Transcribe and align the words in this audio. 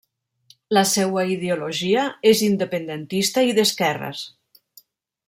La 0.77 0.81
seua 0.91 1.25
ideologia 1.33 2.05
és 2.31 2.41
independentista 2.47 3.45
i 3.51 3.55
d'esquerres. 3.59 4.23